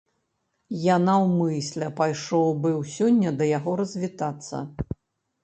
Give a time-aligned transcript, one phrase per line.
[0.85, 4.65] Я наўмысля пайшоў быў сёння да яго развітацца.